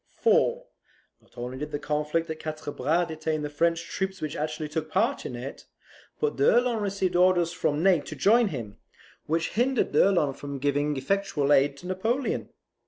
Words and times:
For, 0.19 0.65
not 1.21 1.37
only 1.37 1.59
did 1.59 1.69
the 1.69 1.77
conflict 1.77 2.27
at 2.31 2.41
Quatre 2.41 2.71
Bras 2.71 3.07
detain 3.07 3.43
the 3.43 3.51
French 3.51 3.83
troops 3.85 4.19
which 4.19 4.35
actually 4.35 4.67
took 4.67 4.89
part 4.89 5.27
in 5.27 5.35
it, 5.35 5.67
but 6.19 6.37
d'Erlon 6.37 6.79
received 6.81 7.15
orders 7.15 7.53
from 7.53 7.83
Ney 7.83 7.99
to 8.01 8.15
join 8.15 8.47
him, 8.47 8.77
which 9.27 9.49
hindered 9.49 9.91
d'Erlon 9.91 10.33
from 10.33 10.57
giving 10.57 10.97
effectual 10.97 11.53
aid 11.53 11.77
to 11.77 11.85
Napoleon. 11.85 12.49